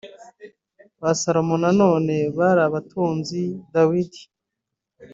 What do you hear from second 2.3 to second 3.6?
bari abatunzi